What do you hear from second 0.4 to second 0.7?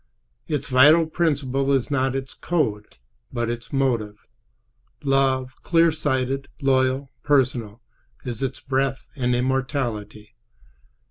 Its